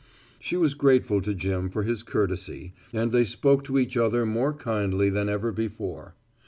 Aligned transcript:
She 0.39 0.57
was 0.57 0.73
grateful 0.73 1.21
to 1.21 1.35
Jim 1.35 1.69
for 1.69 1.83
his 1.83 2.01
courtesy; 2.01 2.73
and 2.91 3.11
they 3.11 3.23
spoke 3.23 3.63
to 3.65 3.77
each 3.77 3.95
other 3.95 4.25
more 4.25 4.51
kindly 4.51 5.11
than 5.11 5.29
ever 5.29 5.51
before. 5.51 6.15